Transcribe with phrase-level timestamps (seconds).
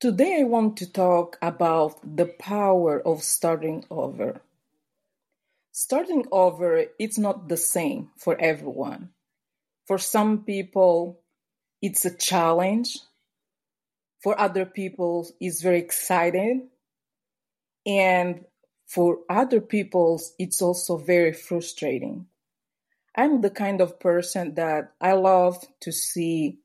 [0.00, 4.40] Today I want to talk about the power of starting over.
[5.72, 9.10] Starting over, it's not the same for everyone.
[9.86, 11.20] For some people,
[11.82, 12.96] it's a challenge.
[14.22, 16.70] For other people, it's very exciting.
[17.84, 18.46] And
[18.86, 22.24] for other people, it's also very frustrating.
[23.14, 26.60] I'm the kind of person that I love to see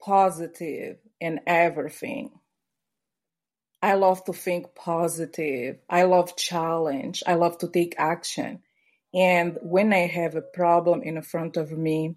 [0.00, 2.30] positive in everything.
[3.82, 5.78] I love to think positive.
[5.88, 7.22] I love challenge.
[7.26, 8.60] I love to take action.
[9.14, 12.16] And when I have a problem in front of me,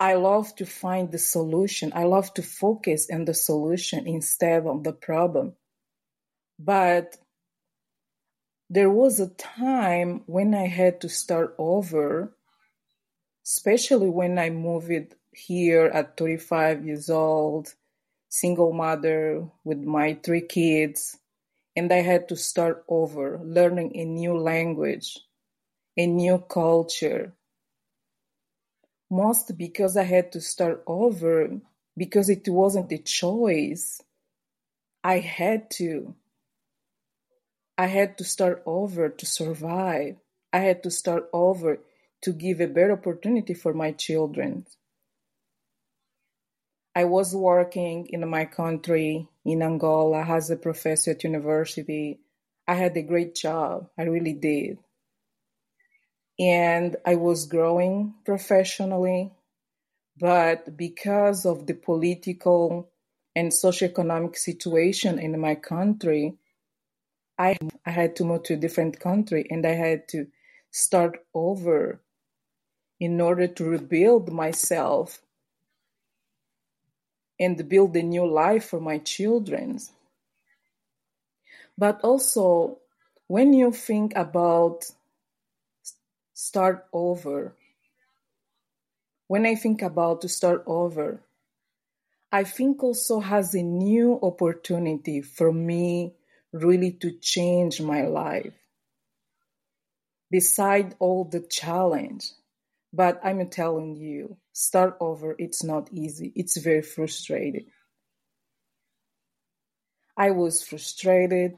[0.00, 1.92] I love to find the solution.
[1.94, 5.54] I love to focus on the solution instead of the problem.
[6.58, 7.16] But
[8.70, 12.34] there was a time when I had to start over,
[13.44, 17.74] especially when I moved here at 35 years old,
[18.28, 21.18] single mother with my three kids,
[21.74, 25.18] and I had to start over, learning a new language,
[25.96, 27.32] a new culture.
[29.10, 31.50] Most because I had to start over
[31.96, 34.00] because it wasn't a choice.
[35.04, 36.14] I had to.
[37.76, 40.16] I had to start over to survive.
[40.52, 41.78] I had to start over
[42.22, 44.66] to give a better opportunity for my children.
[46.94, 52.20] I was working in my country in Angola as a professor at university.
[52.68, 53.88] I had a great job.
[53.98, 54.78] I really did.
[56.38, 59.32] And I was growing professionally.
[60.18, 62.90] But because of the political
[63.34, 66.36] and socioeconomic situation in my country,
[67.38, 67.56] I,
[67.86, 70.26] I had to move to a different country and I had to
[70.70, 72.02] start over
[73.00, 75.22] in order to rebuild myself
[77.38, 79.78] and build a new life for my children.
[81.76, 82.78] But also,
[83.26, 84.90] when you think about
[86.34, 87.54] start over,
[89.26, 91.22] when I think about to start over,
[92.30, 96.14] I think also has a new opportunity for me
[96.52, 98.54] really to change my life.
[100.30, 102.32] Beside all the challenge,
[102.92, 106.32] but I'm telling you, start over, it's not easy.
[106.36, 107.66] It's very frustrating.
[110.16, 111.56] I was frustrated.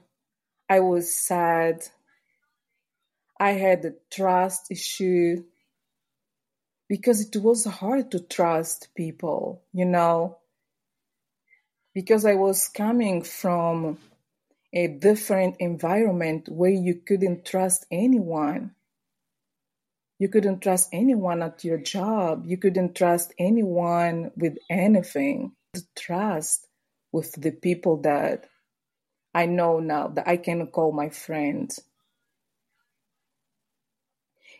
[0.69, 1.83] I was sad.
[3.39, 5.45] I had a trust issue
[6.89, 10.39] because it was hard to trust people, you know,
[11.95, 13.99] because I was coming from
[14.73, 18.75] a different environment where you couldn't trust anyone.
[20.19, 22.45] You couldn't trust anyone at your job.
[22.47, 25.53] You couldn't trust anyone with anything.
[25.97, 26.69] Trust
[27.13, 28.47] with the people that
[29.35, 31.81] I know now that I can call my friends.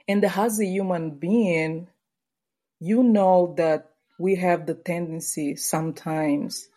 [0.09, 1.89] And as a human being,
[2.81, 6.69] you know that we have the tendency sometimes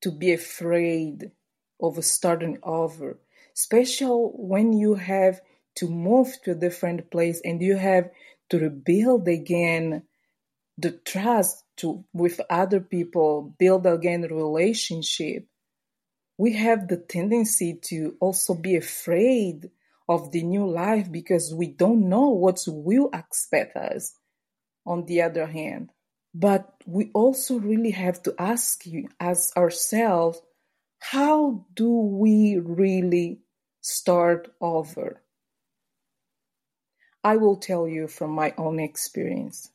[0.00, 1.32] to be afraid
[1.80, 3.18] of starting over,
[3.54, 5.40] especially when you have
[5.78, 8.10] to move to a different place and you have
[8.50, 10.02] to rebuild again
[10.76, 15.46] the trust to with other people, build again relationship.
[16.36, 19.70] We have the tendency to also be afraid
[20.08, 24.14] of the new life because we don't know what will expect us
[24.86, 25.90] on the other hand.
[26.34, 30.40] But we also really have to ask you as ourselves,
[30.98, 33.40] how do we really
[33.80, 35.22] start over?
[37.24, 39.70] I will tell you from my own experience.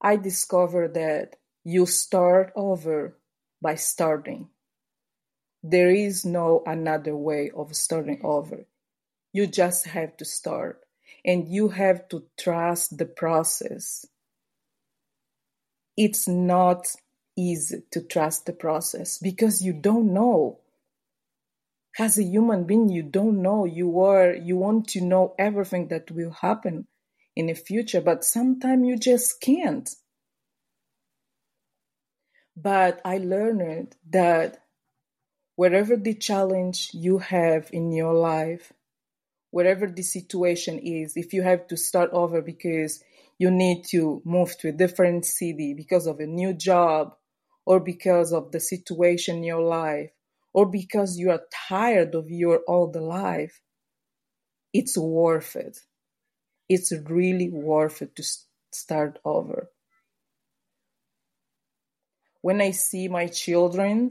[0.00, 3.16] I discovered that you start over
[3.60, 4.48] by starting.
[5.62, 8.66] There is no another way of starting over.
[9.32, 10.80] You just have to start
[11.24, 14.06] and you have to trust the process.
[15.96, 16.94] It's not
[17.36, 20.60] easy to trust the process because you don't know
[21.98, 23.64] as a human being you don't know.
[23.64, 26.86] You are you want to know everything that will happen
[27.36, 29.88] in the future but sometimes you just can't.
[32.56, 34.64] But i learned that
[35.56, 38.72] whatever the challenge you have in your life
[39.50, 43.02] whatever the situation is if you have to start over because
[43.38, 47.14] you need to move to a different city because of a new job
[47.66, 50.10] or because of the situation in your life
[50.52, 53.60] or because you are tired of your old life,
[54.72, 55.78] it's worth it.
[56.68, 58.24] It's really worth it to
[58.72, 59.68] start over.
[62.42, 64.10] when I see my children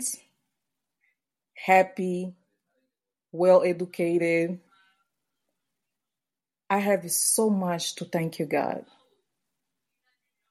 [1.56, 2.34] happy,
[3.32, 4.60] well educated,
[6.70, 8.86] I have so much to thank you, God.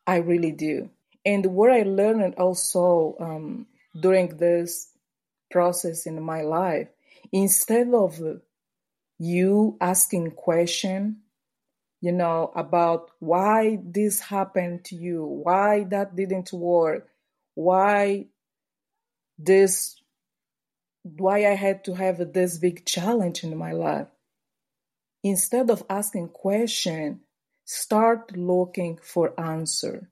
[0.07, 0.91] I really do.
[1.25, 3.67] And what I learned also um,
[4.01, 4.89] during this
[5.51, 6.89] process in my life,
[7.33, 8.21] instead of
[9.19, 11.19] you asking question,
[12.01, 17.09] you know, about why this happened to you, why that didn't work,
[17.55, 18.27] why
[19.39, 20.01] this,
[21.03, 24.09] why I had to have this big challenge in my life.
[25.25, 27.21] Instead of asking question,
[27.65, 30.11] start looking for answer.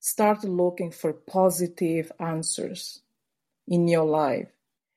[0.00, 3.02] Start looking for positive answers
[3.68, 4.48] in your life.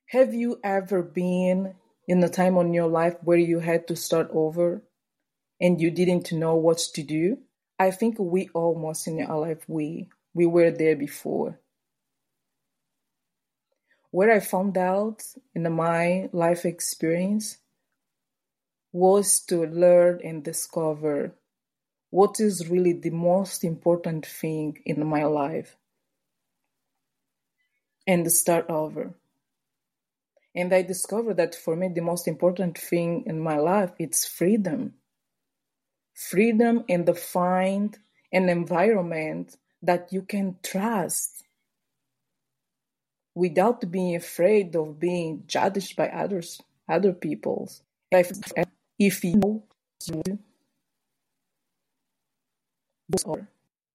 [0.07, 1.75] Have you ever been
[2.07, 4.81] in a time in your life where you had to start over
[5.59, 7.37] and you didn't know what to do?
[7.77, 11.59] I think we all almost in our life we we were there before.
[14.11, 15.23] What I found out
[15.55, 17.57] in my life experience
[18.91, 21.33] was to learn and discover
[22.09, 25.77] what is really the most important thing in my life
[28.11, 29.13] and start over.
[30.53, 34.95] And I discovered that for me, the most important thing in my life is freedom.
[36.13, 37.97] Freedom and to find
[38.33, 41.43] an environment that you can trust
[43.33, 47.81] without being afraid of being judged by others, other peoples.
[48.11, 48.31] If,
[48.99, 49.63] if you know